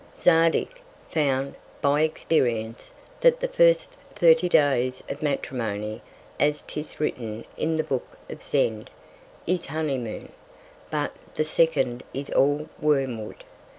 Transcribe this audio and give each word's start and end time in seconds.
Zadig 0.17 0.81
found, 1.09 1.53
by 1.79 2.01
Experience, 2.01 2.91
that 3.19 3.39
the 3.39 3.47
first 3.47 3.99
thirty 4.15 4.49
Days 4.49 5.03
of 5.07 5.21
Matrimony 5.21 6.01
(as 6.39 6.63
'tis 6.63 6.99
written 6.99 7.45
in 7.55 7.77
the 7.77 7.83
Book 7.83 8.17
of 8.27 8.43
Zend) 8.43 8.89
is 9.45 9.67
Honey 9.67 9.99
Moon; 9.99 10.31
but 10.89 11.11
the 11.35 11.43
second 11.43 12.01
is 12.15 12.31
all 12.31 12.67
Wormwood. 12.79 13.43